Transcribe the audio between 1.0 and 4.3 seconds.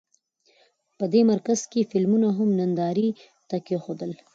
دې مرکز کې فلمونه هم نندارې ته کېښودل.